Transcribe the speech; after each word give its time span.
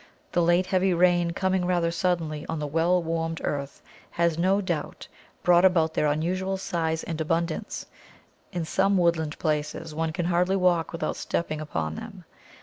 The 0.31 0.41
late 0.41 0.65
heavy 0.65 0.95
rain 0.95 1.29
coming 1.29 1.63
rather 1.63 1.91
suddenly 1.91 2.43
on 2.49 2.57
the 2.57 2.65
well 2.65 3.03
warmed 3.03 3.39
earth 3.43 3.83
has 4.09 4.35
no 4.35 4.59
doubt 4.59 5.07
brought 5.43 5.63
about 5.63 5.93
their 5.93 6.07
unusual 6.07 6.57
size 6.57 7.03
and 7.03 7.21
abundance; 7.21 7.85
in 8.51 8.65
some 8.65 8.97
woodland 8.97 9.37
places 9.37 9.93
one 9.93 10.11
can 10.11 10.25
hardly 10.25 10.55
walk 10.55 10.91
without 10.91 11.17
stepping 11.17 11.61
upon 11.61 11.93
them. 11.93 12.23